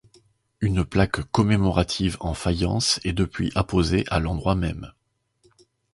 [0.61, 4.91] Une plaque commémorative en faïence est depuis apposée à l'endroit même.